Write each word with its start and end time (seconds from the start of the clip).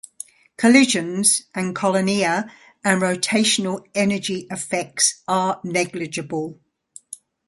Collisions 0.57 1.43
are 1.53 1.71
collinear 1.73 2.49
and 2.83 3.03
rotational 3.03 3.83
energy 3.93 4.47
effects 4.49 5.21
are 5.27 5.61
negligible. 5.63 6.59